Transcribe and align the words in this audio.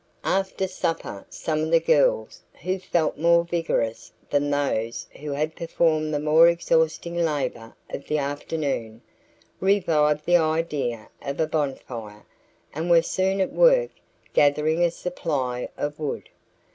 After 0.25 0.67
supper 0.67 1.27
some 1.29 1.61
of 1.61 1.69
the 1.69 1.79
girls, 1.79 2.41
who 2.63 2.79
felt 2.79 3.19
more 3.19 3.43
vigorous 3.45 4.11
than 4.31 4.49
those 4.49 5.05
who 5.19 5.29
had 5.33 5.55
performed 5.55 6.11
the 6.11 6.19
more 6.19 6.47
exhausting 6.47 7.15
labor 7.17 7.75
of 7.87 8.07
the 8.07 8.17
afternoon, 8.17 9.03
revived 9.59 10.25
the 10.25 10.37
idea 10.37 11.09
of 11.21 11.39
a 11.39 11.45
bonfire 11.45 12.25
and 12.73 12.89
were 12.89 13.03
soon 13.03 13.39
at 13.41 13.53
work 13.53 13.91
gathering 14.33 14.83
a 14.83 14.89
supply 14.89 15.69
of 15.77 15.99
wood. 15.99 16.29